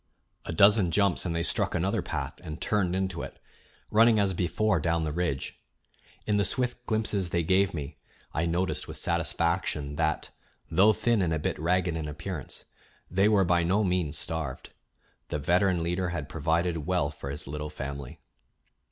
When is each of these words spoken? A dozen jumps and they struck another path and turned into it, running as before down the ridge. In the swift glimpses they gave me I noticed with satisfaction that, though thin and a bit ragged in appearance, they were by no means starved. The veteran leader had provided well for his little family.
A 0.45 0.51
dozen 0.51 0.89
jumps 0.91 1.27
and 1.27 1.35
they 1.35 1.43
struck 1.43 1.75
another 1.75 2.01
path 2.01 2.39
and 2.43 2.59
turned 2.59 2.95
into 2.95 3.21
it, 3.21 3.37
running 3.91 4.17
as 4.19 4.33
before 4.33 4.79
down 4.79 5.03
the 5.03 5.11
ridge. 5.11 5.59
In 6.25 6.37
the 6.37 6.43
swift 6.43 6.83
glimpses 6.87 7.29
they 7.29 7.43
gave 7.43 7.71
me 7.75 7.97
I 8.33 8.47
noticed 8.47 8.87
with 8.87 8.97
satisfaction 8.97 9.97
that, 9.97 10.31
though 10.71 10.91
thin 10.91 11.21
and 11.21 11.31
a 11.35 11.37
bit 11.37 11.59
ragged 11.59 11.95
in 11.95 12.07
appearance, 12.07 12.65
they 13.11 13.29
were 13.29 13.45
by 13.45 13.61
no 13.61 13.83
means 13.83 14.17
starved. 14.17 14.71
The 15.27 15.37
veteran 15.37 15.83
leader 15.83 16.09
had 16.09 16.27
provided 16.27 16.87
well 16.87 17.11
for 17.11 17.29
his 17.29 17.45
little 17.45 17.69
family. 17.69 18.19